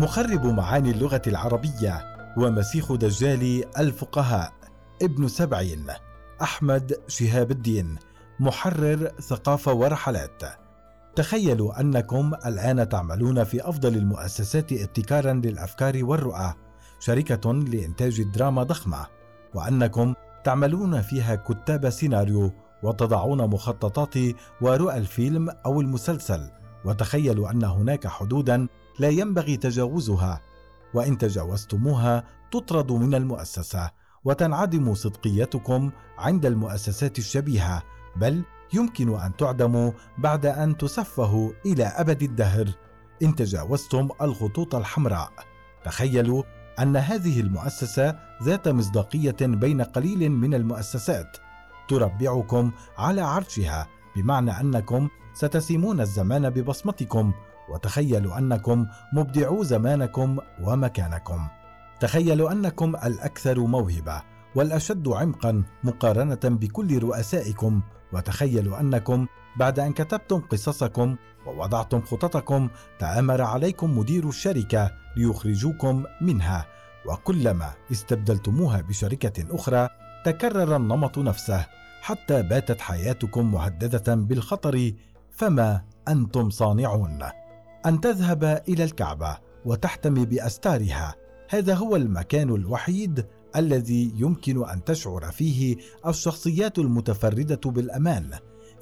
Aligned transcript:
مخرب 0.00 0.46
معاني 0.46 0.90
اللغة 0.90 1.22
العربية 1.26 2.16
ومسيخ 2.36 2.92
دجال 2.92 3.64
الفقهاء. 3.78 4.52
ابن 5.02 5.28
سبعين 5.28 5.86
أحمد 6.42 7.00
شهاب 7.08 7.50
الدين 7.50 7.98
محرر 8.40 9.10
ثقافة 9.20 9.72
ورحلات. 9.72 10.42
تخيلوا 11.16 11.80
أنكم 11.80 12.32
الآن 12.46 12.88
تعملون 12.88 13.44
في 13.44 13.68
أفضل 13.68 13.96
المؤسسات 13.96 14.72
ابتكارا 14.72 15.32
للأفكار 15.32 16.04
والرؤى 16.04 16.54
شركة 17.00 17.52
لإنتاج 17.52 18.22
دراما 18.22 18.62
ضخمة 18.62 19.06
وأنكم 19.54 20.14
تعملون 20.44 21.00
فيها 21.02 21.34
كتاب 21.34 21.90
سيناريو 21.90 22.52
وتضعون 22.82 23.46
مخططات 23.46 24.14
ورؤى 24.60 24.96
الفيلم 24.96 25.50
أو 25.66 25.80
المسلسل. 25.80 26.50
وتخيلوا 26.84 27.50
أن 27.50 27.64
هناك 27.64 28.06
حدودا 28.06 28.68
لا 29.00 29.08
ينبغي 29.08 29.56
تجاوزها 29.56 30.40
وإن 30.94 31.18
تجاوزتموها 31.18 32.24
تطرد 32.50 32.92
من 32.92 33.14
المؤسسة 33.14 33.90
وتنعدم 34.24 34.94
صدقيتكم 34.94 35.90
عند 36.18 36.46
المؤسسات 36.46 37.18
الشبيهة 37.18 37.82
بل 38.16 38.42
يمكن 38.72 39.18
أن 39.18 39.36
تعدموا 39.36 39.92
بعد 40.18 40.46
أن 40.46 40.76
تسفهوا 40.76 41.52
إلى 41.66 41.84
أبد 41.84 42.22
الدهر. 42.22 42.68
إن 43.22 43.34
تجاوزتم 43.34 44.08
الخطوط 44.22 44.74
الحمراء 44.74 45.32
تخيلوا 45.84 46.42
أن 46.78 46.96
هذه 46.96 47.40
المؤسسة 47.40 48.18
ذات 48.42 48.68
مصداقية 48.68 49.36
بين 49.40 49.82
قليل 49.82 50.30
من 50.30 50.54
المؤسسات. 50.54 51.36
تربعكم 51.88 52.70
على 52.98 53.20
عرشها 53.20 53.88
بمعنى 54.16 54.60
أنكم 54.60 55.08
ستسيمون 55.34 56.00
الزمان 56.00 56.50
ببصمتكم 56.50 57.32
وتخيلوا 57.70 58.38
أنكم 58.38 58.86
مبدعو 59.12 59.62
زمانكم 59.62 60.38
ومكانكم. 60.62 61.48
تخيلوا 62.00 62.52
أنكم 62.52 62.96
الأكثر 62.96 63.60
موهبة 63.60 64.22
والأشد 64.54 65.08
عمقا 65.08 65.62
مقارنة 65.84 66.40
بكل 66.44 67.02
رؤسائكم 67.02 67.82
وتخيلوا 68.12 68.80
أنكم 68.80 69.26
بعد 69.56 69.78
أن 69.78 69.92
كتبتم 69.92 70.40
قصصكم 70.40 71.16
ووضعتم 71.46 72.00
خططكم 72.00 72.68
تآمر 72.98 73.42
عليكم 73.42 73.98
مدير 73.98 74.28
الشركة 74.28 74.90
ليخرجوكم 75.16 76.04
منها. 76.20 76.66
وكلما 77.06 77.72
استبدلتموها 77.92 78.80
بشركة 78.80 79.54
أخرى 79.54 79.88
تكرر 80.24 80.76
النمط 80.76 81.18
نفسه 81.18 81.66
حتى 82.00 82.42
باتت 82.42 82.80
حياتكم 82.80 83.52
مهددة 83.52 84.14
بالخطر 84.14 84.92
فما 85.30 85.82
أنتم 86.08 86.50
صانعون. 86.50 87.39
أن 87.86 88.00
تذهب 88.00 88.62
إلى 88.68 88.84
الكعبة 88.84 89.38
وتحتمي 89.64 90.26
بأستارها. 90.26 91.14
هذا 91.48 91.74
هو 91.74 91.96
المكان 91.96 92.54
الوحيد 92.54 93.26
الذي 93.56 94.12
يمكن 94.16 94.68
أن 94.68 94.84
تشعر 94.84 95.32
فيه 95.32 95.76
الشخصيات 96.06 96.78
المتفردة 96.78 97.70
بالأمان 97.70 98.30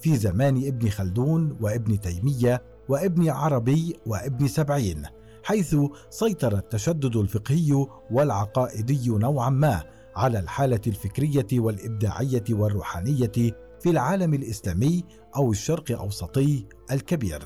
في 0.00 0.16
زمان 0.16 0.56
ابن 0.66 0.88
خلدون 0.88 1.56
وابن 1.60 2.00
تيمية 2.00 2.62
وابن 2.88 3.28
عربي 3.28 3.96
وابن 4.06 4.48
سبعين 4.48 5.02
حيث 5.44 5.76
سيطر 6.10 6.58
التشدد 6.58 7.16
الفقهي 7.16 7.86
والعقائدي 8.10 9.08
نوعا 9.08 9.50
ما 9.50 9.82
على 10.16 10.38
الحالة 10.38 10.80
الفكرية 10.86 11.46
والإبداعية 11.52 12.44
والروحانية 12.50 13.32
في 13.80 13.91
العالم 13.91 14.34
الإسلامي 14.34 15.04
أو 15.36 15.50
الشرق 15.50 15.98
أوسطي 15.98 16.66
الكبير. 16.92 17.44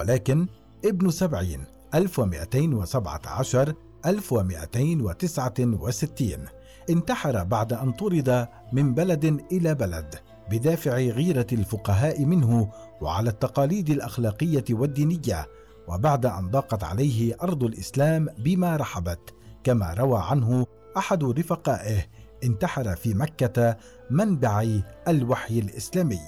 ولكن 0.00 0.46
ابن 0.84 1.10
سبعين 1.10 1.64
1217 1.94 3.74
1269 4.06 6.46
انتحر 6.90 7.44
بعد 7.44 7.72
أن 7.72 7.92
طرد 7.92 8.48
من 8.72 8.94
بلد 8.94 9.24
إلى 9.52 9.74
بلد 9.74 10.14
بدافع 10.50 10.96
غيرة 10.96 11.46
الفقهاء 11.52 12.24
منه 12.24 12.70
وعلى 13.00 13.30
التقاليد 13.30 13.90
الأخلاقية 13.90 14.64
والدينية 14.70 15.48
وبعد 15.88 16.26
أن 16.26 16.50
ضاقت 16.50 16.84
عليه 16.84 17.36
أرض 17.42 17.64
الإسلام 17.64 18.28
بما 18.38 18.76
رحبت. 18.76 19.34
كما 19.64 19.94
روى 19.94 20.20
عنه 20.22 20.66
أحد 20.96 21.24
رفقائه 21.24 22.04
انتحر 22.44 22.96
في 22.96 23.14
مكة 23.14 23.76
منبع 24.10 24.66
الوحي 25.08 25.58
الإسلامي. 25.58 26.20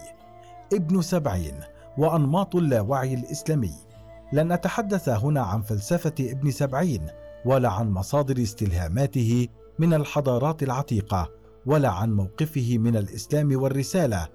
ابن 0.72 1.02
سبعين 1.02 1.60
وأنماط 1.98 2.56
اللاوعي 2.56 3.14
الإسلامي. 3.14 3.85
لن 4.32 4.52
أتحدث 4.52 5.08
هنا 5.08 5.40
عن 5.40 5.62
فلسفة 5.62 6.14
ابن 6.20 6.50
سبعين 6.50 7.06
ولا 7.44 7.68
عن 7.68 7.90
مصادر 7.90 8.42
استلهاماته 8.42 9.48
من 9.78 9.94
الحضارات 9.94 10.62
العتيقة 10.62 11.30
ولا 11.66 11.88
عن 11.88 12.12
موقفه 12.12 12.78
من 12.78 12.96
الإسلام 12.96 13.62
والرسالة 13.62 14.28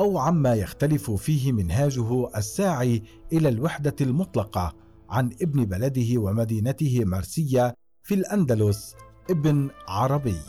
أو 0.00 0.18
عما 0.18 0.54
يختلف 0.54 1.10
فيه 1.10 1.52
منهاجه 1.52 2.36
الساعي 2.36 3.02
إلى 3.32 3.48
الوحدة 3.48 3.94
المطلقة 4.00 4.74
عن 5.10 5.30
ابن 5.42 5.64
بلده 5.64 6.20
ومدينته 6.20 7.04
مرسيه 7.04 7.74
في 8.02 8.14
الأندلس 8.14 8.94
ابن 9.30 9.70
عربي. 9.88 10.40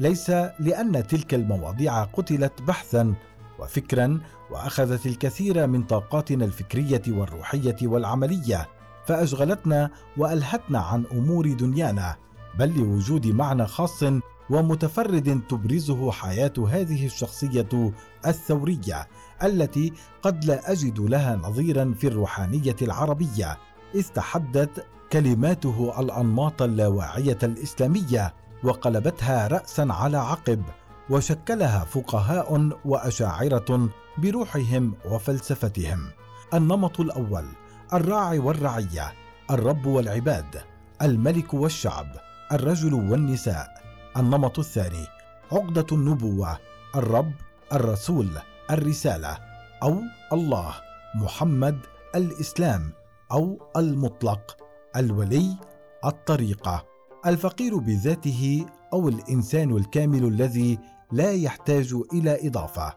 ليس 0.00 0.30
لأن 0.60 1.06
تلك 1.06 1.34
المواضيع 1.34 2.04
قتلت 2.04 2.62
بحثا 2.62 3.14
وفكرا 3.58 4.20
وأخذت 4.50 5.06
الكثير 5.06 5.66
من 5.66 5.82
طاقاتنا 5.82 6.44
الفكرية 6.44 7.02
والروحية 7.08 7.76
والعملية 7.82 8.68
فأشغلتنا 9.06 9.90
وألهتنا 10.16 10.78
عن 10.78 11.04
أمور 11.12 11.52
دنيانا 11.52 12.16
بل 12.58 12.76
لوجود 12.76 13.26
معنى 13.26 13.66
خاص 13.66 14.04
ومتفرد 14.50 15.40
تبرزه 15.48 16.10
حياة 16.10 16.52
هذه 16.70 17.06
الشخصية 17.06 17.92
الثورية 18.26 19.08
التي 19.42 19.92
قد 20.22 20.44
لا 20.44 20.72
أجد 20.72 21.00
لها 21.00 21.36
نظيرا 21.36 21.94
في 21.98 22.06
الروحانية 22.06 22.76
العربية 22.82 23.58
استحدت 23.96 24.86
كلماته 25.12 26.00
الأنماط 26.00 26.62
اللاواعية 26.62 27.38
الإسلامية 27.42 28.34
وقلبتها 28.64 29.48
راسا 29.48 29.86
على 29.90 30.16
عقب 30.16 30.62
وشكلها 31.10 31.84
فقهاء 31.84 32.70
وأشاعرة 32.84 33.88
بروحهم 34.18 34.94
وفلسفتهم. 35.04 36.10
النمط 36.54 37.00
الأول 37.00 37.44
الراعي 37.92 38.38
والرعية 38.38 39.12
الرب 39.50 39.86
والعباد 39.86 40.62
الملك 41.02 41.54
والشعب 41.54 42.06
الرجل 42.52 42.94
والنساء. 42.94 43.82
النمط 44.16 44.58
الثاني 44.58 45.06
عقدة 45.52 45.86
النبوة 45.92 46.58
الرب 46.96 47.32
الرسول 47.72 48.30
الرسالة 48.70 49.38
أو 49.82 50.00
الله 50.32 50.74
محمد 51.14 51.78
الإسلام 52.14 52.92
أو 53.32 53.58
المطلق 53.76 54.56
الولي 54.96 55.56
الطريقة. 56.04 56.84
الفقير 57.26 57.76
بذاته 57.76 58.66
أو 58.92 59.08
الإنسان 59.08 59.76
الكامل 59.76 60.24
الذي 60.24 60.78
لا 61.12 61.32
يحتاج 61.32 61.94
إلى 62.12 62.48
إضافة. 62.48 62.94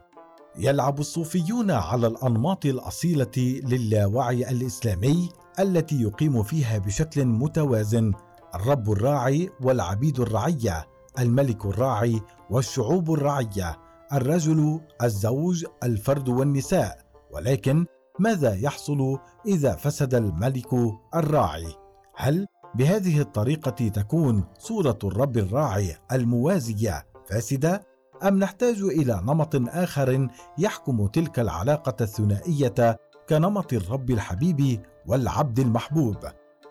يلعب 0.58 1.00
الصوفيون 1.00 1.70
على 1.70 2.06
الأنماط 2.06 2.66
الأصيلة 2.66 3.60
للاوعي 3.64 4.50
الإسلامي 4.50 5.28
التي 5.58 6.02
يقيم 6.02 6.42
فيها 6.42 6.78
بشكل 6.78 7.24
متوازن 7.24 8.12
الرب 8.54 8.92
الراعي 8.92 9.50
والعبيد 9.62 10.20
الرعيه 10.20 10.86
الملك 11.18 11.66
الراعي 11.66 12.20
والشعوب 12.50 13.12
الرعيه 13.12 13.78
الرجل 14.12 14.80
الزوج 15.02 15.64
الفرد 15.82 16.28
والنساء. 16.28 16.98
ولكن 17.32 17.86
ماذا 18.18 18.54
يحصل 18.54 19.18
إذا 19.46 19.72
فسد 19.72 20.14
الملك 20.14 20.68
الراعي؟ 21.14 21.74
هل 22.16 22.46
بهذه 22.74 23.20
الطريقة 23.20 23.88
تكون 23.88 24.44
صورة 24.58 24.98
الرب 25.04 25.36
الراعي 25.38 25.96
الموازية 26.12 27.06
فاسدة؟ 27.26 27.89
أم 28.22 28.38
نحتاج 28.38 28.80
إلى 28.82 29.20
نمط 29.24 29.56
آخر 29.68 30.28
يحكم 30.58 31.06
تلك 31.06 31.38
العلاقة 31.38 31.96
الثنائية 32.00 32.98
كنمط 33.28 33.72
الرب 33.72 34.10
الحبيب 34.10 34.82
والعبد 35.06 35.58
المحبوب 35.58 36.16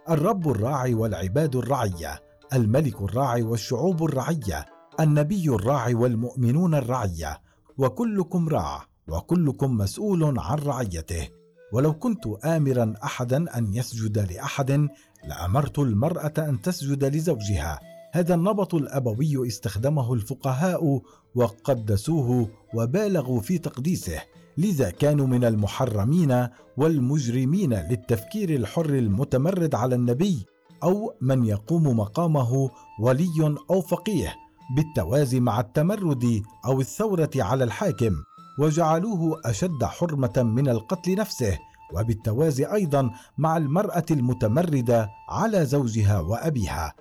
الرب 0.09 0.49
الراعي 0.49 0.93
والعباد 0.93 1.55
الرعية 1.55 2.19
الملك 2.53 3.01
الراعي 3.01 3.41
والشعوب 3.41 4.03
الرعية 4.03 4.65
النبي 4.99 5.49
الراعي 5.49 5.93
والمؤمنون 5.93 6.75
الرعية 6.75 7.41
وكلكم 7.77 8.49
راع 8.49 8.85
وكلكم 9.07 9.77
مسؤول 9.77 10.39
عن 10.39 10.57
رعيته. 10.57 11.27
ولو 11.73 11.93
كنت 11.93 12.27
امرا 12.45 12.93
احدا 13.03 13.57
أن 13.57 13.73
يسجد 13.73 14.31
لأحد 14.33 14.87
لأمرت 15.29 15.79
المرأة 15.79 16.33
أن 16.37 16.61
تسجد 16.61 17.03
لزوجها. 17.05 17.79
هذا 18.11 18.35
النمط 18.35 18.75
الأبوي 18.75 19.47
استخدمه 19.47 20.13
الفقهاء 20.13 21.01
وقدسوه 21.35 22.49
وبالغوا 22.73 23.41
في 23.41 23.57
تقديسه 23.57 24.21
لذا 24.57 24.89
كانوا 24.89 25.27
من 25.27 25.43
المحرمين 25.43 26.47
والمجرمين 26.77 27.73
للتفكير 27.73 28.49
الحر 28.49 28.89
المتمرد 28.89 29.75
على 29.75 29.95
النبي 29.95 30.45
أو 30.83 31.13
من 31.21 31.45
يقوم 31.45 31.99
مقامه 31.99 32.69
ولي 32.99 33.57
أو 33.69 33.81
فقيه 33.81 34.35
بالتوازي 34.75 35.39
مع 35.39 35.59
التمرد 35.59 36.43
أو 36.65 36.81
الثورة 36.81 37.31
على 37.35 37.63
الحاكم 37.63 38.13
وجعلوه 38.59 39.41
أشد 39.45 39.83
حرمة 39.83 40.33
من 40.37 40.69
القتل 40.69 41.15
نفسه 41.15 41.57
وبالتوازي 41.93 42.65
أيضا 42.65 43.11
مع 43.37 43.57
المرأة 43.57 44.05
المتمردة 44.11 45.09
على 45.29 45.65
زوجها 45.65 46.19
وأبيها. 46.19 46.93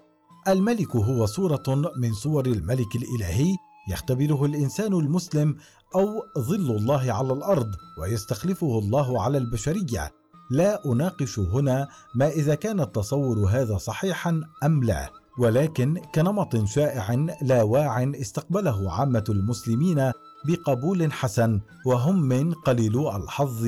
الملك 0.53 0.97
هو 0.97 1.27
صورة 1.27 1.93
من 1.97 2.15
صور 2.15 2.47
الملك 2.47 2.97
الإلهي 2.97 3.57
يختبره 3.91 4.45
الإنسان 4.45 4.93
المسلم 4.93 5.57
أو 5.95 6.23
ظل 6.39 6.77
الله 6.77 7.13
على 7.13 7.33
الأرض 7.33 7.71
ويستخلفه 8.01 8.79
الله 8.79 9.23
على 9.23 9.39
البشرية. 9.39 10.13
لا 10.51 10.87
أناقش 10.87 11.39
هنا 11.39 11.89
ما 12.15 12.29
إذا 12.29 12.55
كان 12.55 12.81
التصور 12.81 13.49
هذا 13.49 13.79
صحيحا 13.79 14.43
أم 14.65 14.85
لا. 14.85 15.11
ولكن 15.39 16.01
كنمط 16.15 16.65
شائع 16.65 17.27
لا 17.43 17.63
واع 17.63 18.13
استقبله 18.15 18.93
عامة 18.93 19.25
المسلمين 19.29 20.13
بقبول 20.47 21.13
حسن 21.13 21.61
وهم 21.87 22.23
من 22.23 22.53
قليلو 22.53 23.17
الحظ 23.17 23.67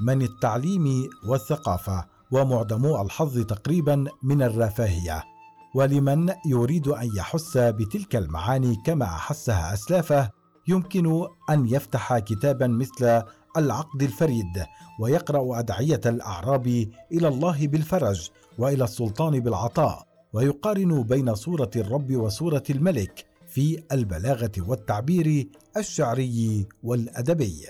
من 0.00 0.22
التعليم 0.22 1.10
والثقافة 1.26 2.04
ومعدمو 2.30 3.02
الحظ 3.02 3.38
تقريبا 3.38 4.04
من 4.22 4.42
الرفاهية. 4.42 5.37
ولمن 5.78 6.32
يريد 6.46 6.88
أن 6.88 7.10
يحس 7.16 7.56
بتلك 7.58 8.16
المعاني 8.16 8.76
كما 8.84 9.04
احسها 9.04 9.74
أسلافه 9.74 10.30
يمكن 10.68 11.26
أن 11.50 11.68
يفتح 11.68 12.18
كتابا 12.18 12.66
مثل 12.66 13.22
العقد 13.56 14.02
الفريد 14.02 14.64
ويقرأ 15.00 15.58
أدعية 15.58 16.00
الأعراب 16.06 16.66
إلى 17.12 17.28
الله 17.28 17.66
بالفرج 17.66 18.30
وإلى 18.58 18.84
السلطان 18.84 19.40
بالعطاء 19.40 20.06
ويقارن 20.32 21.02
بين 21.02 21.34
صورة 21.34 21.70
الرب 21.76 22.16
وصورة 22.16 22.64
الملك 22.70 23.26
في 23.48 23.82
البلاغة 23.92 24.52
والتعبير 24.58 25.48
الشعري 25.76 26.66
والأدبي. 26.82 27.66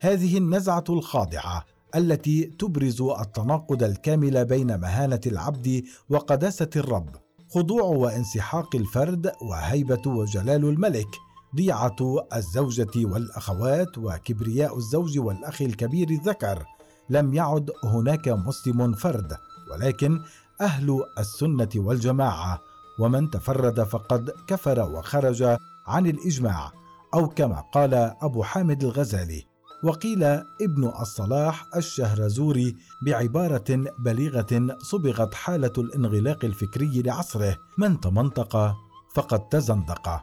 هذه 0.00 0.38
النزعة 0.38 0.84
الخاضعة 0.88 1.64
التي 1.94 2.44
تبرز 2.44 3.02
التناقض 3.02 3.82
الكامل 3.82 4.44
بين 4.44 4.80
مهانة 4.80 5.20
العبد 5.26 5.84
وقداسة 6.08 6.70
الرب. 6.76 7.29
خضوع 7.54 7.82
وانسحاق 7.82 8.76
الفرد 8.76 9.32
وهيبة 9.42 10.02
وجلال 10.06 10.64
الملك 10.64 11.08
ضيعة 11.56 11.96
الزوجة 12.34 12.90
والأخوات 12.96 13.98
وكبرياء 13.98 14.76
الزوج 14.76 15.18
والأخ 15.18 15.62
الكبير 15.62 16.10
الذكر. 16.10 16.64
لم 17.08 17.34
يعد 17.34 17.70
هناك 17.84 18.28
مسلم 18.28 18.92
فرد 18.92 19.36
ولكن 19.72 20.20
أهل 20.60 21.04
السنة 21.18 21.68
والجماعة 21.76 22.60
ومن 23.00 23.30
تفرد 23.30 23.82
فقد 23.82 24.30
كفر 24.46 24.80
وخرج 24.80 25.42
عن 25.86 26.06
الإجماع 26.06 26.72
أو 27.14 27.28
كما 27.28 27.60
قال 27.60 27.94
أبو 28.22 28.42
حامد 28.42 28.84
الغزالي. 28.84 29.49
وقيل 29.82 30.24
ابن 30.60 30.92
الصلاح 31.00 31.66
الشهرزوري 31.76 32.76
بعبارة 33.02 33.84
بليغة 33.98 34.76
صبغت 34.78 35.34
حالة 35.34 35.72
الانغلاق 35.78 36.44
الفكري 36.44 37.02
لعصره. 37.02 37.56
من 37.78 38.00
تمنطق؟ 38.00 38.76
فقد 39.14 39.48
تزندق. 39.48 40.20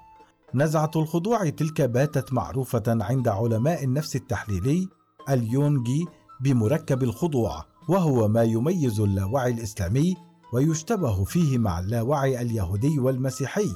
نزعة 0.53 0.91
الخضوع 0.95 1.49
تلك 1.49 1.81
باتت 1.81 2.33
معروفة 2.33 2.83
عند 2.87 3.27
علماء 3.27 3.83
النفس 3.83 4.15
التحليلي 4.15 4.87
اليونجي 5.29 6.05
بمركب 6.41 7.03
الخضوع 7.03 7.65
وهو 7.89 8.27
ما 8.27 8.43
يميز 8.43 8.99
اللاوعي 8.99 9.51
الإسلامي 9.51 10.15
ويشتبه 10.53 11.23
فيه 11.23 11.57
مع 11.57 11.79
اللاوعي 11.79 12.41
اليهودي 12.41 12.99
والمسيحي. 12.99 13.71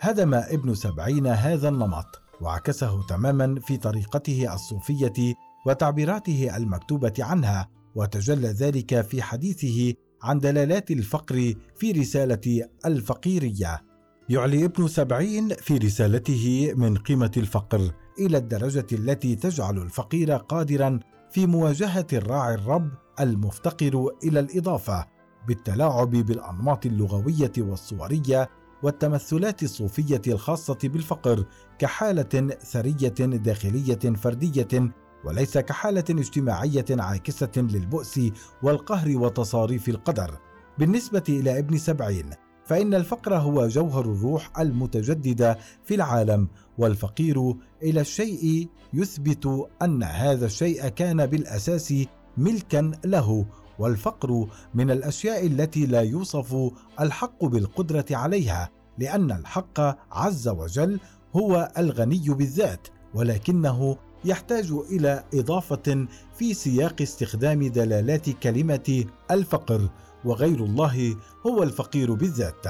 هدم 0.00 0.34
ابن 0.34 0.74
سبعين 0.74 1.26
هذا 1.26 1.68
النمط. 1.68 2.23
وعكسه 2.40 3.02
تماما 3.06 3.60
في 3.60 3.76
طريقته 3.76 4.54
الصوفية 4.54 5.34
وتعبيراته 5.66 6.56
المكتوبة 6.56 7.12
عنها 7.18 7.68
وتجلى 7.94 8.48
ذلك 8.48 9.00
في 9.00 9.22
حديثه 9.22 9.94
عن 10.22 10.38
دلالات 10.38 10.90
الفقر 10.90 11.54
في 11.76 11.92
رسالة 11.92 12.68
الفقيرية. 12.86 13.82
يعلي 14.28 14.64
ابن 14.64 14.88
سبعين 14.88 15.48
في 15.48 15.78
رسالته 15.78 16.72
من 16.76 16.96
قيمة 16.96 17.30
الفقر 17.36 17.90
إلى 18.18 18.38
الدرجة 18.38 18.86
التي 18.92 19.36
تجعل 19.36 19.78
الفقير 19.78 20.32
قادرا 20.32 21.00
في 21.30 21.46
مواجهة 21.46 22.06
الراعي 22.12 22.54
الرب 22.54 22.90
المفتقر 23.20 24.10
إلى 24.24 24.40
الإضافة 24.40 25.06
بالتلاعب 25.48 26.10
بالأنماط 26.10 26.86
اللغوية 26.86 27.52
والصورية 27.58 28.48
والتمثلات 28.84 29.62
الصوفية 29.62 30.22
الخاصة 30.26 30.78
بالفقر 30.82 31.44
كحالة 31.78 32.56
ثرية 32.62 33.08
داخلية 33.18 34.14
فردية 34.16 34.92
وليس 35.24 35.58
كحالة 35.58 36.04
اجتماعية 36.10 36.84
عاكسة 36.90 37.52
للبؤس 37.56 38.20
والقهر 38.62 39.16
وتصاريف 39.16 39.88
القدر. 39.88 40.38
بالنسبة 40.78 41.22
إلى 41.28 41.58
ابن 41.58 41.78
سبعين 41.78 42.30
فإن 42.64 42.94
الفقر 42.94 43.34
هو 43.36 43.68
جوهر 43.68 44.04
الروح 44.04 44.58
المتجدده 44.58 45.58
في 45.84 45.94
العالم 45.94 46.48
والفقير 46.78 47.54
إلى 47.82 48.00
الشيء 48.00 48.68
يثبت 48.94 49.68
أن 49.82 50.02
هذا 50.02 50.46
الشيء 50.46 50.88
كان 50.88 51.26
بالأساس 51.26 51.94
ملكا 52.36 52.92
له 53.04 53.46
والفقر 53.78 54.46
من 54.74 54.90
الأشياء 54.90 55.46
التي 55.46 55.86
لا 55.86 56.00
يوصف 56.00 56.72
الحق 57.00 57.44
بالقدرة 57.44 58.06
عليها 58.10 58.70
لأن 58.98 59.32
الحق 59.32 59.80
عز 60.12 60.48
وجل 60.48 61.00
هو 61.36 61.72
الغني 61.78 62.24
بالذات 62.28 62.88
ولكنه 63.14 63.96
يحتاج 64.24 64.72
إلى 64.90 65.24
إضافة 65.34 66.06
في 66.38 66.54
سياق 66.54 67.02
استخدام 67.02 67.68
دلالات 67.68 68.30
كلمة 68.30 69.04
الفقر 69.30 69.88
وغير 70.24 70.64
الله 70.64 71.16
هو 71.46 71.62
الفقير 71.62 72.14
بالذات. 72.14 72.66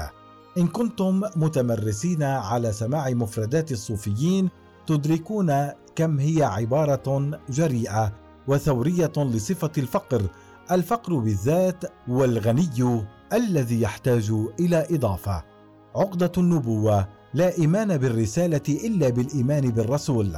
إن 0.57 0.67
كنتم 0.67 1.21
متمرسين 1.35 2.23
على 2.23 2.73
سماع 2.73 3.09
مفردات 3.09 3.71
الصوفيين 3.71 4.49
تدركون 4.87 5.69
كم 5.95 6.19
هي 6.19 6.43
عبارة 6.43 7.39
جريئة 7.49 8.13
وثورية 8.47 9.11
لصفة 9.17 9.71
الفقر 9.77 10.21
الفقر 10.71 11.15
بالذات 11.15 11.83
والغني 12.07 13.05
الذي 13.33 13.81
يحتاج 13.81 14.33
إلى 14.59 14.87
إضافة. 14.91 15.43
عقدة 15.95 16.31
النبوة 16.37 17.07
لا 17.33 17.57
إيمان 17.57 17.97
بالرسالة 17.97 18.61
إلا 18.69 19.09
بالإيمان 19.09 19.71
بالرسول. 19.71 20.37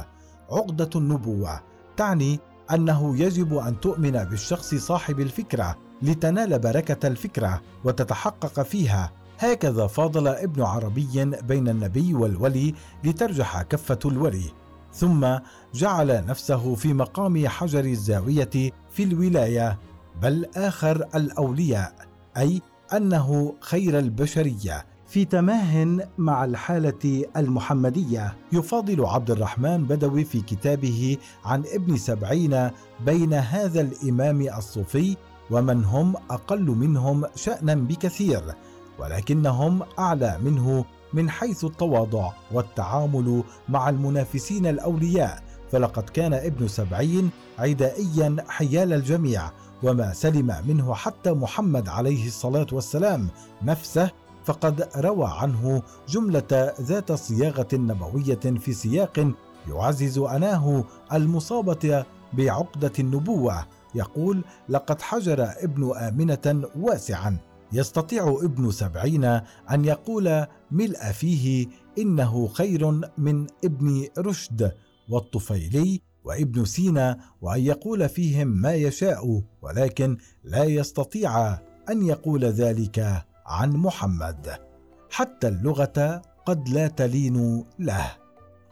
عقدة 0.50 0.90
النبوة 0.96 1.60
تعني 1.96 2.40
أنه 2.72 3.16
يجب 3.16 3.56
أن 3.56 3.80
تؤمن 3.80 4.24
بالشخص 4.24 4.74
صاحب 4.74 5.20
الفكرة 5.20 5.76
لتنال 6.02 6.58
بركة 6.58 7.06
الفكرة 7.06 7.60
وتتحقق 7.84 8.62
فيها. 8.62 9.12
هكذا 9.38 9.86
فاضل 9.86 10.28
ابن 10.28 10.62
عربي 10.62 11.24
بين 11.24 11.68
النبي 11.68 12.14
والولي 12.14 12.74
لترجح 13.04 13.62
كفة 13.62 13.98
الولي 14.04 14.44
ثم 14.92 15.26
جعل 15.74 16.26
نفسه 16.26 16.74
في 16.74 16.92
مقام 16.92 17.48
حجر 17.48 17.84
الزاوية 17.84 18.72
في 18.90 19.02
الولاية 19.02 19.78
بل 20.22 20.46
آخر 20.56 21.08
الأولياء 21.14 21.92
أي 22.36 22.62
أنه 22.92 23.54
خير 23.60 23.98
البشرية 23.98 24.86
في 25.08 25.24
تماه 25.24 25.98
مع 26.18 26.44
الحالة 26.44 27.24
المحمدية. 27.36 28.36
يفاضل 28.52 29.04
عبد 29.04 29.30
الرحمن 29.30 29.84
بدوي 29.84 30.24
في 30.24 30.40
كتابه 30.40 31.16
عن 31.44 31.64
ابن 31.74 31.96
سبعين 31.96 32.70
بين 33.06 33.34
هذا 33.34 33.80
الإمام 33.80 34.40
الصوفي 34.40 35.16
ومن 35.50 35.84
هم 35.84 36.16
أقل 36.30 36.64
منهم 36.64 37.24
شأنا 37.34 37.74
بكثير 37.74 38.42
ولكنهم 38.98 39.82
أعلى 39.98 40.38
منه 40.42 40.84
من 41.12 41.30
حيث 41.30 41.64
التواضع 41.64 42.32
والتعامل 42.52 43.42
مع 43.68 43.88
المنافسين 43.88 44.66
الأولياء. 44.66 45.42
فلقد 45.72 46.02
كان 46.02 46.34
ابن 46.34 46.68
سبعين 46.68 47.30
عدائيا 47.58 48.36
حيال 48.48 48.92
الجميع 48.92 49.50
وما 49.82 50.12
سلم 50.12 50.54
منه 50.66 50.94
حتى 50.94 51.32
محمد 51.32 51.88
عليه 51.88 52.26
الصلاة 52.26 52.66
والسلام 52.72 53.28
نفسه 53.62 54.10
فقد 54.44 54.88
روى 54.96 55.28
عنه 55.32 55.82
جملة 56.08 56.74
ذات 56.80 57.12
صياغة 57.12 57.68
نبوية 57.72 58.40
في 58.40 58.72
سياق 58.72 59.32
يعزز 59.68 60.18
أناه 60.18 60.84
المصابة 61.12 62.04
بعقدة 62.32 62.92
النبوة. 62.98 63.66
يقول 63.94 64.44
لقد 64.68 65.02
حجر 65.02 65.44
ابن 65.56 65.96
آمنة 65.96 66.68
واسعا 66.76 67.38
يستطيع 67.72 68.38
ابن 68.42 68.70
سبعين 68.70 69.24
أن 69.70 69.84
يقول 69.84 70.46
ملء 70.70 71.12
فيه 71.12 71.66
إنه 71.98 72.48
خير 72.48 73.00
من 73.18 73.46
ابن 73.64 74.06
رشد 74.18 74.72
والطفيلي 75.08 76.00
وابن 76.28 76.64
سينا 76.64 77.18
وأن 77.40 77.60
يقول 77.60 78.08
فيهم 78.08 78.48
ما 78.48 78.74
يشاء 78.74 79.42
ولكن 79.62 80.18
لا 80.44 80.64
يستطيع 80.64 81.58
أن 81.90 82.02
يقول 82.02 82.44
ذلك 82.44 83.24
عن 83.46 83.70
محمد. 83.70 84.58
حتى 85.10 85.48
اللغة 85.48 86.22
قد 86.46 86.68
لا 86.68 86.88
تلين 86.88 87.64
له. 87.78 88.16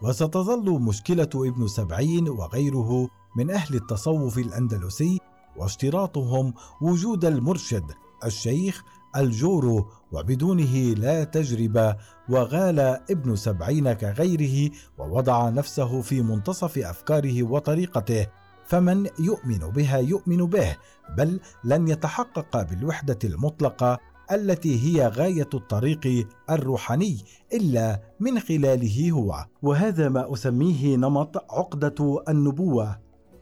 وستظل 0.03 0.81
مشكلة 0.81 1.29
ابن 1.35 1.67
سبعين 1.69 2.29
وغيره 2.29 3.09
من 3.37 3.51
أهل 3.51 3.75
التصوف 3.75 4.39
الأندلسي 4.39 5.21
واشتراطهم 5.57 6.55
وجود 6.83 7.25
المرشد 7.25 7.85
الشيخ 8.25 8.83
الجورو 9.16 9.87
وبدونه 10.12 10.94
لا 10.94 11.25
تجربة 11.25 11.96
وغال 12.28 12.80
ابن 13.11 13.37
سبعين 13.37 13.92
كغيره 13.92 14.70
ووضع 14.99 15.49
نفسه 15.49 16.00
في 16.00 16.23
منتصف 16.23 16.78
أفكاره 16.78 17.42
وطريقته. 17.42 18.26
فمن 18.66 19.06
يؤمن 19.18 19.58
بها 19.58 19.99
يؤمن 19.99 20.37
به 20.37 20.76
بل 21.16 21.40
لن 21.64 21.88
يتحقق 21.88 22.62
بالوحدة 22.62 23.18
المطلقة 23.25 23.99
التي 24.32 24.85
هي 24.85 25.08
غاية 25.08 25.49
الطريق 25.54 26.26
الروحاني 26.50 27.18
إلا 27.52 28.00
من 28.20 28.40
خلاله 28.40 29.11
هو. 29.11 29.46
وهذا 29.62 30.08
ما 30.08 30.32
أسميه 30.32 30.96
نمط 30.96 31.37
عقدة 31.52 32.23
النبوة 32.28 32.99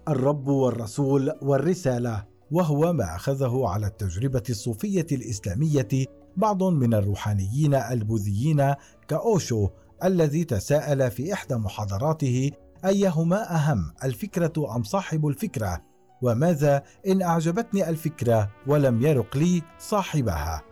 الرب 0.09 0.49
والرسول 0.49 1.33
والرسالة. 1.43 2.34
وهو 2.51 2.93
ما 2.93 3.17
أخذه 3.17 3.69
على 3.69 3.87
التجربة 3.87 4.43
الصوفية 4.51 5.07
الإسلامية 5.13 5.89
بعض 6.37 6.63
من 6.63 6.95
الروحانيين 6.95 7.75
البوذيين 7.75 8.75
كأوشو 9.09 9.69
الذي 10.05 10.45
تساءل 10.45 11.11
في 11.11 11.33
إحدى 11.33 11.55
محاضراته 11.55 12.51
أيهما 12.85 13.55
أهم 13.55 13.93
الفكرة 14.05 14.77
أم 14.77 14.83
صاحب 14.83 15.27
الفكرة؟ 15.27 15.83
وماذا 16.23 16.83
إن 17.07 17.23
أعجبتني 17.23 17.89
الفكرة 17.89 18.51
ولم 18.67 19.03
يرق 19.03 19.37
لي 19.37 19.63
صاحبها؟ 19.79 20.63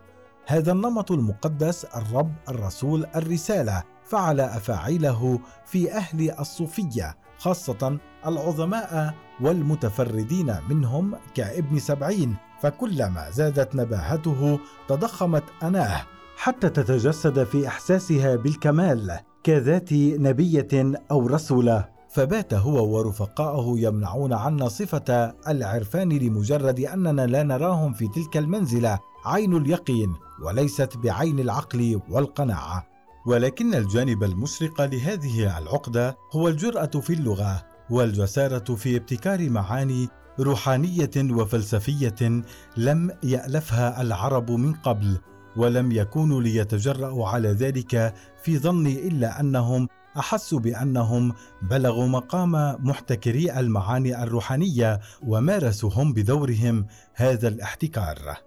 هذا 0.47 0.71
النمط 0.71 1.11
المقدس 1.11 1.85
الرب 1.85 2.33
الرسول 2.49 3.05
الرسالة 3.15 3.83
فعل 4.03 4.39
أفاعيله 4.39 5.39
في 5.65 5.93
أهل 5.93 6.31
الصوفية 6.31 7.17
خاصة 7.37 7.99
العظماء 8.27 9.13
والمتفردين 9.41 10.55
منهم 10.69 11.15
كابن 11.35 11.79
سبعين 11.79 12.35
فكلما 12.61 13.29
زادت 13.31 13.75
نباهته 13.75 14.59
تضخمت 14.87 15.43
أناه 15.63 16.01
حتى 16.37 16.69
تتجسد 16.69 17.43
في 17.43 17.67
إحساسها 17.67 18.35
بالكمال 18.35 19.19
كذات 19.43 19.93
نبية 19.93 20.93
أو 21.11 21.27
رسوله 21.27 21.93
فبات 22.09 22.53
هو 22.53 22.97
ورفقاءه 22.97 23.73
يمنعون 23.77 24.33
عنا 24.33 24.67
صفة 24.67 25.33
العرفان 25.47 26.09
لمجرد 26.09 26.79
أننا 26.79 27.25
لا 27.25 27.43
نراهم 27.43 27.93
في 27.93 28.07
تلك 28.07 28.37
المنزلة 28.37 28.99
عين 29.25 29.57
اليقين 29.57 30.13
وليست 30.43 30.97
بعين 30.97 31.39
العقل 31.39 32.01
والقناعة. 32.09 32.87
ولكن 33.25 33.73
الجانب 33.73 34.23
المشرق 34.23 34.81
لهذه 34.81 35.57
العقدة 35.57 36.17
هو 36.31 36.47
الجرأة 36.47 36.85
في 36.85 37.13
اللغة. 37.13 37.72
والجساره 37.89 38.75
في 38.75 38.95
ابتكار 38.95 39.49
معاني 39.49 40.09
روحانية 40.39 41.11
وفلسفية 41.17 42.43
لم 42.77 43.11
يألفها 43.23 44.01
العرب 44.01 44.51
من 44.51 44.73
قبل 44.73 45.17
ولم 45.55 45.91
يكونوا 45.91 46.41
ليتجرأوا 46.41 47.27
على 47.27 47.49
ذلك 47.49 48.13
في 48.43 48.57
ظني 48.57 49.07
إلا 49.07 49.39
أنهم 49.39 49.87
احسوا 50.17 50.59
بأنهم 50.59 51.33
بلغوا 51.61 52.07
مقام 52.07 52.51
محتكري 52.87 53.59
المعاني 53.59 54.23
الروحانية 54.23 54.99
ومارسوا 55.23 55.89
هم 55.93 56.13
بدورهم 56.13 56.87
هذا 57.13 57.47
الاحتكار. 57.47 58.37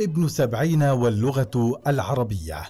ابن 0.00 0.28
سبعين 0.28 0.82
واللغة 0.82 1.80
العربية. 1.86 2.62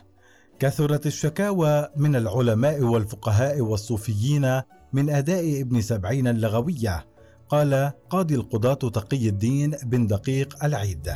كثرت 0.59 1.07
الشكاوى 1.07 1.88
من 1.97 2.16
العلماء 2.16 2.83
والفقهاء 2.83 3.61
والصوفيين 3.61 4.62
من 4.92 5.11
أداء 5.11 5.61
ابن 5.61 5.80
سبعين 5.80 6.28
اللغوية. 6.28 7.06
قال 7.49 7.92
قاضي 8.11 8.34
القضاة 8.34 8.75
تقي 8.75 9.28
الدين 9.28 9.70
بن 9.82 10.06
دقيق 10.06 10.64
العيد. 10.64 11.12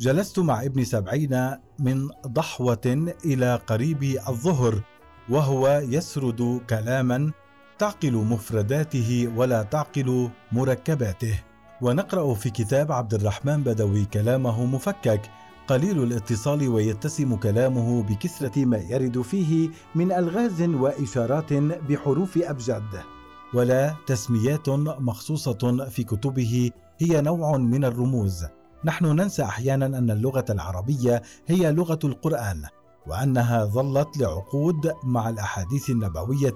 جلست 0.00 0.38
مع 0.38 0.62
ابن 0.62 0.84
سبعين 0.84 1.50
من 1.78 2.08
ضحوة 2.26 3.12
إلى 3.24 3.60
قريب 3.66 4.02
الظهر 4.28 4.82
وهو 5.28 5.82
يسرد 5.88 6.60
كلاما 6.70 7.32
تعقل 7.78 8.12
مفرداته 8.12 9.32
ولا 9.36 9.62
تعقل 9.62 10.30
مركباته. 10.52 11.40
ونقرأ 11.82 12.34
في 12.34 12.50
كتاب 12.50 12.92
عبد 12.92 13.14
الرحمن 13.14 13.62
بدوي 13.62 14.04
كلامه 14.04 14.64
مفكك. 14.64 15.20
قليل 15.68 16.02
الاتصال 16.02 16.68
ويتسم 16.68 17.36
كلامه 17.36 18.02
بكثرة 18.02 18.64
ما 18.64 18.78
يرد 18.78 19.20
فيه 19.20 19.70
من 19.94 20.12
ألغاز 20.12 20.62
وإشارات 20.62 21.52
بحروف 21.52 22.38
أبجد. 22.38 23.15
ولا 23.54 23.94
تسميات 24.06 24.68
مخصوصة 24.68 25.88
في 25.88 26.04
كتبه 26.04 26.70
هي 26.98 27.20
نوع 27.20 27.56
من 27.56 27.84
الرموز. 27.84 28.46
نحن 28.84 29.06
ننسى 29.06 29.42
أحيانا 29.42 29.86
أن 29.86 30.10
اللغة 30.10 30.44
العربية 30.50 31.22
هي 31.46 31.72
لغة 31.72 31.98
القرآن 32.04 32.62
وأنها 33.06 33.64
ظلت 33.64 34.16
لعقود 34.16 34.92
مع 35.04 35.28
الأحاديث 35.28 35.90
النبوية 35.90 36.54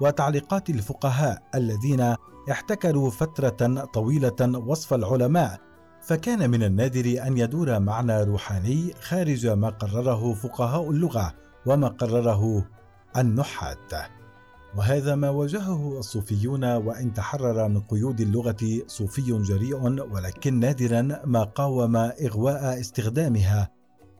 وتعليقات 0.00 0.70
الفقهاء 0.70 1.42
الذين 1.54 2.14
احتكروا 2.50 3.10
فترة 3.10 3.84
طويلة 3.84 4.58
وصف 4.66 4.94
العلماء. 4.94 5.60
فكان 6.02 6.50
من 6.50 6.62
النادر 6.62 7.26
أن 7.26 7.38
يدور 7.38 7.78
معنى 7.78 8.22
روحاني 8.22 8.94
خارج 9.00 9.46
ما 9.46 9.68
قرره 9.68 10.34
فقهاء 10.34 10.90
اللغة 10.90 11.34
وما 11.66 11.88
قرره 11.88 12.66
النحات. 13.16 14.21
وهذا 14.76 15.14
ما 15.14 15.30
واجهه 15.30 15.98
الصوفيون 15.98 16.64
وإن 16.64 17.14
تحرر 17.14 17.68
من 17.68 17.80
قيود 17.80 18.20
اللغة 18.20 18.82
صوفي 18.86 19.42
جريء 19.42 19.76
ولكن 20.12 20.60
نادرا 20.60 21.02
ما 21.24 21.42
قاوم 21.42 21.96
إغواء 21.96 22.80
استخدامها 22.80 23.70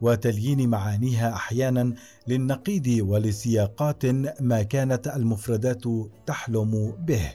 وتليين 0.00 0.68
معانيها 0.68 1.32
أحيانا 1.32 1.94
للنقيض 2.28 2.98
ولسياقات 3.00 4.06
ما 4.40 4.62
كانت 4.62 5.08
المفردات 5.08 5.84
تحلم 6.26 6.96
به. 6.98 7.34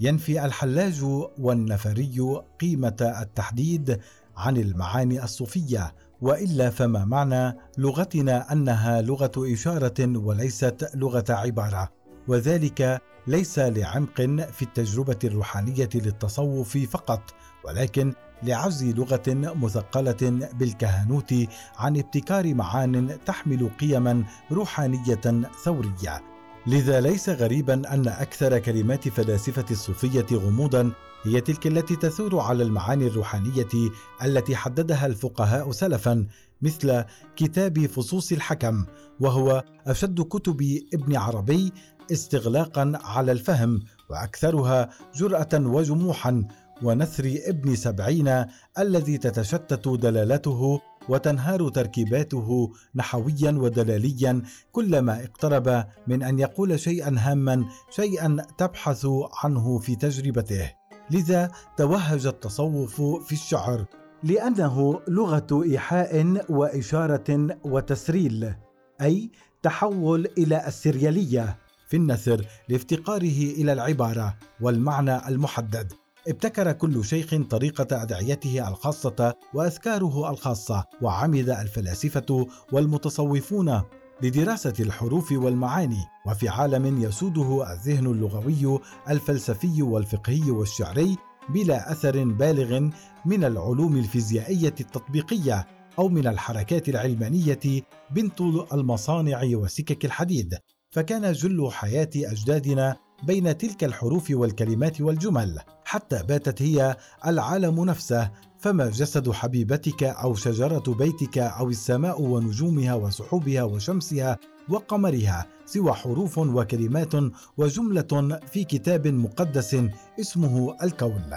ينفي 0.00 0.44
الحلاج 0.44 1.02
والنفري 1.38 2.42
قيمة 2.60 3.14
التحديد 3.22 4.00
عن 4.36 4.56
المعاني 4.56 5.24
الصوفية 5.24 5.94
وإلا 6.20 6.70
فما 6.70 7.04
معنى 7.04 7.56
لغتنا 7.78 8.52
أنها 8.52 9.02
لغة 9.02 9.32
إشارة 9.36 10.18
وليست 10.18 10.90
لغة 10.94 11.24
عبارة؟ 11.28 11.99
وذلك 12.30 13.02
ليس 13.26 13.58
لعمق 13.58 14.20
في 14.52 14.62
التجربة 14.62 15.18
الروحانية 15.24 15.88
للتصوف 15.94 16.78
فقط 16.78 17.34
ولكن 17.64 18.14
لعجز 18.42 18.84
لغة 18.84 19.22
مثقلة 19.36 20.48
بالكهنوت 20.52 21.34
عن 21.76 21.96
ابتكار 21.96 22.54
معان 22.54 23.18
تحمل 23.26 23.70
قيما 23.80 24.24
روحانية 24.52 25.48
ثورية. 25.64 26.22
لذا 26.66 27.00
ليس 27.00 27.28
غريبا 27.28 27.94
أن 27.94 28.08
أكثر 28.08 28.58
كلمات 28.58 29.08
فلاسفة 29.08 29.64
الصوفية 29.70 30.26
غموضا 30.32 30.92
هي 31.22 31.40
تلك 31.40 31.66
التي 31.66 31.96
تثور 31.96 32.40
على 32.40 32.62
المعاني 32.62 33.06
الروحانية 33.06 33.90
التي 34.24 34.56
حددها 34.56 35.06
الفقهاء 35.06 35.70
سلفا 35.70 36.26
مثل 36.62 37.04
كتاب 37.36 37.86
فصوص 37.86 38.32
الحكم 38.32 38.84
وهو 39.20 39.64
أشد 39.86 40.20
كتب 40.20 40.80
ابن 40.94 41.16
عربي 41.16 41.72
استغلاقا 42.12 42.92
على 43.04 43.32
الفهم 43.32 43.80
وأكثرها 44.10 44.90
جرأة 45.14 45.48
وجموحا 45.54 46.44
ونثر 46.82 47.38
ابن 47.46 47.76
سبعين 47.76 48.44
الذي 48.78 49.18
تتشتت 49.18 49.88
دلالته 49.88 50.80
وتنهار 51.08 51.68
تركيباته 51.68 52.72
نحويا 52.94 53.50
ودلاليا 53.50 54.42
كلما 54.72 55.24
اقترب 55.24 55.84
من 56.06 56.22
أن 56.22 56.38
يقول 56.38 56.80
شيئا 56.80 57.16
هاما 57.18 57.64
شيئا 57.90 58.36
تبحث 58.58 59.06
عنه 59.44 59.78
في 59.78 59.96
تجربته. 59.96 60.72
لذا 61.10 61.50
توهج 61.76 62.26
التصوف 62.26 63.02
في 63.02 63.32
الشعر 63.32 63.84
لأنه 64.22 65.00
لغة 65.08 65.62
إيحاء 65.64 66.44
وإشارة 66.48 67.58
وتسريل 67.64 68.54
أي 69.00 69.30
تحول 69.62 70.28
إلى 70.38 70.66
السريالية. 70.66 71.58
في 71.90 71.96
النثر 71.96 72.44
لافتقاره 72.68 73.52
إلى 73.58 73.72
العبارة 73.72 74.36
والمعنى 74.60 75.28
المحدد. 75.28 75.92
ابتكر 76.28 76.72
كل 76.72 77.04
شيخ 77.04 77.34
طريقة 77.50 78.02
أدعيته 78.02 78.68
الخاصة 78.68 79.34
وأذكاره 79.54 80.30
الخاصة 80.30 80.84
وعمد 81.02 81.48
الفلاسفة 81.48 82.46
والمتصوفون 82.72 83.82
لدراسة 84.22 84.74
الحروف 84.80 85.32
والمعاني 85.32 86.04
وفي 86.26 86.48
عالم 86.48 87.02
يسوده 87.02 87.72
الذهن 87.72 88.06
اللغوي 88.06 88.80
الفلسفي 89.08 89.82
والفقهي 89.82 90.50
والشعري 90.50 91.16
بلا 91.48 91.92
أثر 91.92 92.24
بالغ 92.24 92.90
من 93.24 93.44
العلوم 93.44 93.96
الفيزيائية 93.96 94.74
التطبيقية 94.80 95.66
أو 95.98 96.08
من 96.08 96.26
الحركات 96.26 96.88
العلمانية 96.88 97.82
بنت 98.10 98.40
المصانع 98.72 99.40
وسكك 99.44 100.04
الحديد. 100.04 100.54
فكان 100.90 101.32
جل 101.32 101.70
حياة 101.70 102.10
أجدادنا 102.16 102.96
بين 103.22 103.58
تلك 103.58 103.84
الحروف 103.84 104.30
والكلمات 104.30 105.00
والجمل 105.00 105.60
حتى 105.84 106.22
باتت 106.22 106.62
هي 106.62 106.96
العالم 107.26 107.84
نفسه 107.84 108.30
فما 108.58 108.90
جسد 108.90 109.30
حبيبتك 109.30 110.02
أو 110.02 110.34
شجرة 110.34 110.94
بيتك 110.98 111.38
أو 111.38 111.68
السماء 111.68 112.22
ونجومها 112.22 112.94
وسحوبها 112.94 113.62
وشمسها 113.62 114.38
وقمرها 114.68 115.46
سوى 115.66 115.92
حروف 115.92 116.38
وكلمات 116.38 117.12
وجملة 117.56 118.40
في 118.52 118.64
كتاب 118.64 119.08
مقدس 119.08 119.76
اسمه 120.20 120.76
الكون. 120.82 121.30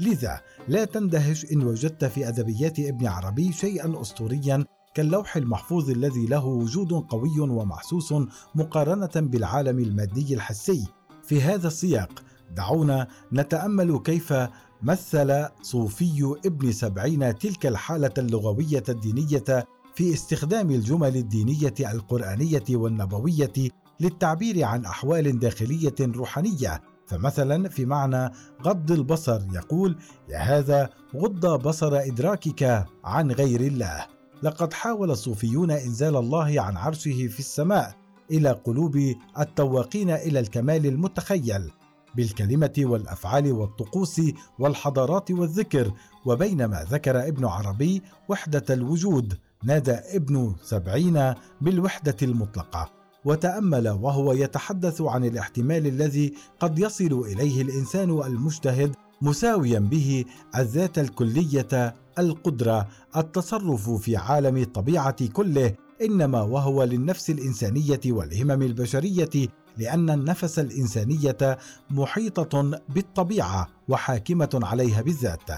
لذا 0.00 0.40
لا 0.68 0.84
تندهش 0.84 1.52
إن 1.52 1.62
وجدت 1.62 2.04
في 2.04 2.28
أدبيات 2.28 2.78
ابن 2.78 3.06
عربي 3.06 3.52
شيئا 3.52 4.00
اسطوريا 4.00 4.64
كاللوح 4.98 5.36
المحفوظ 5.36 5.90
الذي 5.90 6.26
له 6.26 6.44
وجود 6.44 6.92
قوي 6.92 7.40
ومحسوس 7.40 8.14
مقارنة 8.54 9.10
بالعالم 9.16 9.78
المادي 9.78 10.34
الحسي. 10.34 10.86
في 11.22 11.42
هذا 11.42 11.66
السياق 11.66 12.22
دعونا 12.56 13.08
نتأمل 13.32 13.98
كيف 13.98 14.34
مثل 14.82 15.46
صوفي 15.62 16.36
ابن 16.46 16.72
سبعين 16.72 17.38
تلك 17.38 17.66
الحالة 17.66 18.12
اللغوية 18.18 18.82
الدينية 18.88 19.66
في 19.94 20.14
استخدام 20.14 20.70
الجمل 20.70 21.16
الدينية 21.16 21.74
القرآنية 21.80 22.64
والنبوية 22.70 23.70
للتعبير 24.00 24.64
عن 24.64 24.84
أحوال 24.84 25.38
داخلية 25.38 25.96
روحانية. 26.00 26.82
فمثلا 27.06 27.68
في 27.68 27.84
معنى 27.84 28.32
غض 28.62 28.90
البصر 28.90 29.40
يقول 29.52 29.96
يا 30.28 30.38
هذا 30.38 30.90
غض 31.16 31.62
بصر 31.62 31.96
إدراكك 31.96 32.86
عن 33.04 33.30
غير 33.30 33.60
الله. 33.60 34.17
لقد 34.42 34.72
حاول 34.72 35.10
الصوفيون 35.10 35.70
إنزال 35.70 36.16
الله 36.16 36.60
عن 36.60 36.76
عرشه 36.76 37.26
في 37.26 37.38
السماء 37.38 37.94
إلى 38.30 38.50
قلوب 38.50 39.14
التواقين 39.38 40.10
إلى 40.10 40.40
الكمال 40.40 40.86
المتخيل 40.86 41.70
بالكلمة 42.16 42.72
والأفعال 42.78 43.52
والطقوس 43.52 44.20
والحضارات 44.58 45.30
والذكر 45.30 45.92
وبينما 46.26 46.86
ذكر 46.90 47.28
ابن 47.28 47.44
عربي 47.44 48.02
وحدة 48.28 48.64
الوجود 48.70 49.38
نادى 49.64 49.92
ابن 49.92 50.54
سبعين 50.62 51.34
بالوحدة 51.60 52.16
المطلقة 52.22 52.90
وتأمل 53.24 53.88
وهو 53.88 54.32
يتحدث 54.32 55.00
عن 55.00 55.24
الاحتمال 55.24 55.86
الذي 55.86 56.34
قد 56.60 56.78
يصل 56.78 57.24
إليه 57.26 57.62
الإنسان 57.62 58.10
المجتهد 58.10 58.94
مساويا 59.22 59.78
به 59.78 60.24
الذات 60.56 60.98
الكلية 60.98 61.94
القدرة 62.18 62.88
التصرف 63.16 63.90
في 63.90 64.16
عالم 64.16 64.56
الطبيعة 64.56 65.26
كله 65.26 65.74
إنما 66.02 66.42
وهو 66.42 66.84
للنفس 66.84 67.30
الإنسانية 67.30 68.00
والهمم 68.06 68.62
البشرية 68.62 69.48
لأن 69.76 70.10
النفس 70.10 70.58
الإنسانية 70.58 71.58
محيطة 71.90 72.80
بالطبيعة 72.88 73.68
وحاكمة 73.88 74.60
عليها 74.62 75.02
بالذات. 75.02 75.50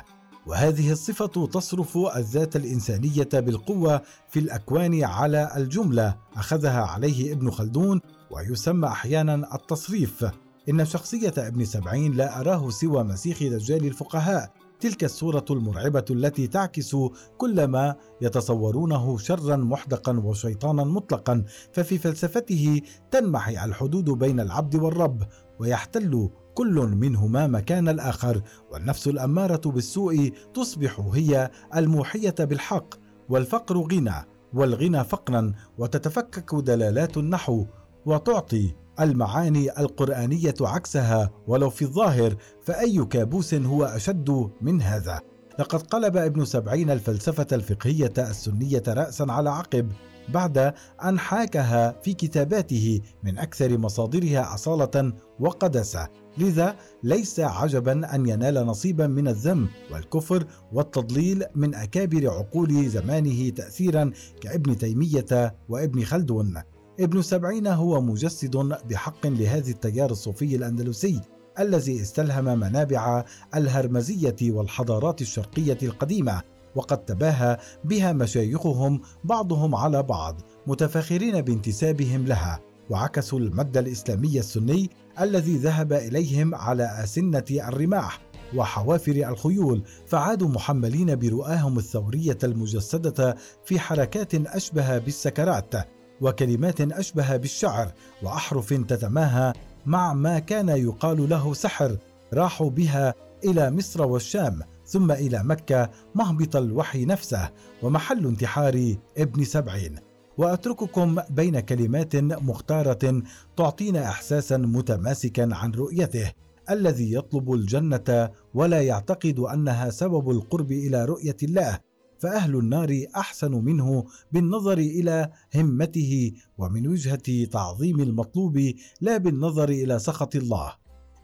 وهذه 0.47 0.93
الصفة 0.93 1.47
تصرف 1.47 1.99
الذات 2.17 2.57
الإنسانية 2.57 3.29
بالقوة 3.35 4.03
في 4.29 4.41
الأكوان 4.41 5.05
على 5.05 5.53
الجملة 5.57 6.17
أخذها 6.37 6.81
عليه 6.81 7.33
ابن 7.33 7.51
خلدون 7.51 8.01
ويسمى 8.31 8.89
أحيانا 8.89 9.55
التصريف. 9.55 10.25
إن 10.69 10.85
شخصية 10.85 11.35
ابن 11.39 11.65
سبعين 11.65 12.13
لا 12.13 12.41
أراه 12.41 12.71
سوى 12.71 13.05
مسيخ 13.05 13.43
دجال 13.43 13.87
الفقهاء. 13.87 14.51
تلك 14.81 15.05
الصورة 15.05 15.45
المرعبة 15.51 16.05
التي 16.11 16.47
تعكس 16.47 16.97
كل 17.39 17.65
ما 17.65 17.95
يتصورونه 18.21 19.19
شرا 19.19 19.57
محدقا 19.57 20.21
وشيطانا 20.21 20.85
مطلقا 20.85 21.45
ففي 21.73 21.99
فلسفته 21.99 22.81
تنمحي 23.11 23.65
الحدود 23.65 24.11
بين 24.11 24.41
العبد 24.41 24.75
والرب 24.75 25.23
ويحتل 25.59 26.31
كل 26.55 26.75
منهما 26.75 27.47
مكان 27.47 27.89
الآخر 27.89 28.43
والنفس 28.73 29.09
الأمارة 29.09 29.71
بالسوء 29.71 30.33
تصبح 30.55 31.01
هي 31.15 31.51
الموحية 31.77 32.35
بالحق 32.39 32.95
والفقر 33.29 33.79
غنى 33.79 34.27
والغنى 34.55 35.05
فقرا 35.05 35.53
وتتفكك 35.79 36.55
دلالات 36.55 37.17
النحو 37.17 37.67
وتعطي 38.07 38.75
المعاني 39.01 39.81
القرآنية 39.81 40.55
عكسها 40.61 41.31
ولو 41.47 41.71
في 41.71 41.83
الظاهر 41.83 42.37
فأي 42.63 43.05
كابوس 43.05 43.55
هو 43.55 43.85
أشد 43.85 44.51
من 44.61 44.83
هذا. 44.83 45.21
لقد 45.59 45.83
قلب 45.83 46.17
ابن 46.17 46.45
سبعين 46.45 46.91
الفلسفة 46.91 47.47
الفقهية 47.53 48.13
السنية 48.19 48.83
رأسا 48.89 49.27
على 49.29 49.51
عقب 49.51 49.93
بعد 50.29 50.75
أن 51.05 51.19
حاكها 51.19 52.01
في 52.03 52.15
كتاباته 52.15 53.01
من 53.25 53.39
أكثر 53.39 53.79
مصادرها 53.79 54.55
أصالة 54.55 55.13
وقداسة. 55.41 56.09
لذا 56.39 56.77
ليس 57.03 57.41
عجبا 57.41 58.15
أن 58.15 58.29
ينال 58.29 58.55
نصيبا 58.55 59.07
من 59.07 59.29
الذم 59.29 59.69
والكفر 59.93 60.45
والتضليل 60.73 61.45
من 61.55 61.75
أكابر 61.75 62.31
عقول 62.31 62.89
زمانه 62.89 63.49
تأثيرا 63.49 64.11
كابن 64.41 64.79
تيمية 64.79 65.55
وابن 65.69 66.05
خلدون. 66.05 66.63
ابن 67.01 67.23
سبعين 67.23 67.67
هو 67.67 68.01
مجسد 68.01 68.57
بحق 68.91 69.27
لهذا 69.27 69.71
التيار 69.71 70.11
الصوفي 70.11 70.57
الأندلسي 70.57 71.21
الذي 71.59 72.03
استلهم 72.03 72.45
منابع 72.45 73.25
الهرمزية 73.55 74.37
والحضارات 74.43 75.21
الشرقية 75.21 75.79
القديمة 75.83 76.43
وقد 76.75 77.05
تباهى 77.05 77.59
بها 77.85 78.13
مشايخهم 78.13 79.01
بعضهم 79.25 79.75
على 79.75 80.03
بعض 80.03 80.41
متفاخرين 80.67 81.41
بانتسابهم 81.41 82.27
لها 82.27 82.61
وعكسوا 82.91 83.39
المد 83.39 83.77
الإسلامي 83.77 84.39
السني 84.39 84.91
الذي 85.21 85.57
ذهب 85.57 85.93
إليهم 85.93 86.55
على 86.55 87.05
أسنة 87.05 87.45
الرماح 87.51 88.21
وحوافر 88.57 89.13
الخيول 89.13 89.83
فعادوا 90.07 90.49
محملين 90.49 91.17
برؤاهم 91.17 91.79
الثورية 91.79 92.39
المجسدة 92.45 93.37
في 93.65 93.79
حركات 93.79 94.35
أشبه 94.35 94.99
بالسكرات 94.99 95.75
وكلمات 96.21 96.81
أشبه 96.81 97.37
بالشعر 97.37 97.93
وأحرف 98.23 98.73
تتماهى 98.73 99.53
مع 99.87 100.13
ما 100.13 100.39
كان 100.39 100.69
يقال 100.69 101.29
له 101.29 101.55
سحر 101.55 101.97
راحوا 102.33 102.71
بها 102.71 103.15
إلى 103.45 103.71
مصر 103.71 104.03
والشام 104.03 104.61
ثم 104.87 105.13
إلى 105.13 105.45
مكة 105.45 105.91
مهبط 106.15 106.57
الوحي 106.57 107.05
نفسه 107.05 107.51
ومحل 107.83 108.27
انتحار 108.27 108.95
ابن 109.19 109.45
سبعين. 109.45 109.97
وأترككم 110.39 111.21
بين 111.31 111.61
كلمات 111.61 112.17
مختارة 112.17 113.23
تعطينا 113.57 114.05
احساسا 114.05 114.57
متماسكا 114.57 115.49
عن 115.53 115.73
رؤيته 115.73 116.33
الذي 116.71 117.15
يطلب 117.15 117.53
الجنة 117.53 118.31
ولا 118.55 118.83
يعتقد 118.83 119.39
أنها 119.39 119.91
سبب 119.91 120.31
القرب 120.31 120.73
إلى 120.73 121.05
رؤية 121.05 121.37
الله. 121.43 121.79
فأهل 122.21 122.57
النار 122.57 123.05
أحسن 123.17 123.53
منه 123.53 124.05
بالنظر 124.33 124.79
إلى 124.79 125.31
همته 125.55 126.33
ومن 126.59 126.87
وجهة 126.87 127.45
تعظيم 127.53 128.01
المطلوب 128.01 128.73
لا 129.01 129.17
بالنظر 129.17 129.69
إلى 129.69 129.99
سخط 129.99 130.37
الله. 130.37 130.73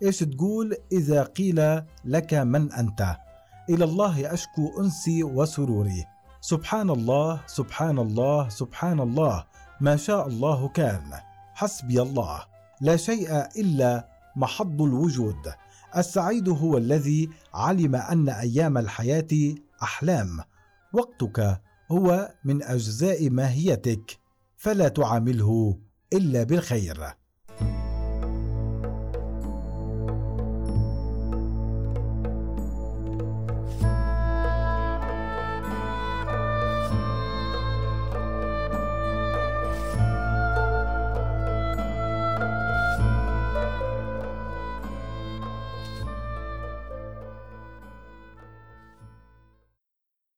إيش 0.03 0.19
تقول 0.19 0.77
إذا 0.93 1.23
قيل 1.23 1.83
لك 2.05 2.35
من 2.35 2.73
أنت؟ 2.73 3.17
إلى 3.71 3.85
الله 3.85 4.33
أشكو 4.33 4.81
أنسي 4.81 5.25
وسروري. 5.25 6.05
سبحان 6.41 6.91
الله 6.91 7.41
سبحان 7.47 7.99
الله 7.99 8.49
سبحان 8.49 9.01
الله. 9.01 9.45
ما 9.81 9.97
شاء 9.97 10.29
الله 10.29 10.69
كان. 10.69 11.11
حسبي 11.55 12.03
الله. 12.03 12.43
لا 12.81 12.97
شيء 12.97 13.31
إلا 13.57 14.09
محض 14.37 14.83
الوجود. 14.83 15.53
السعيد 15.97 16.49
هو 16.49 16.77
الذي 16.77 17.31
علم 17.55 17.97
أن 17.97 18.29
أيام 18.29 18.79
الحياة 18.79 19.55
أحلام. 19.83 20.41
وقتك 20.97 21.61
هو 21.93 22.35
من 22.45 22.63
أجزاء 22.63 23.31
ماهيتك 23.31 24.19
فلا 24.57 24.89
تعامله 24.89 25.79
إلا 26.13 26.43
بالخير. 26.43 27.15